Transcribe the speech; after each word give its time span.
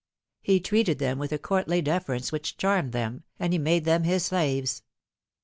He 0.41 0.59
treated 0.59 0.97
them 0.97 1.19
with 1.19 1.31
a 1.31 1.37
courtly 1.37 1.79
deference 1.79 2.31
which 2.31 2.57
charmed 2.57 2.91
them, 2.91 3.23
and 3.37 3.53
he 3.53 3.59
made 3.59 3.85
them 3.85 4.01
his 4.03 4.25
slaves. 4.25 4.81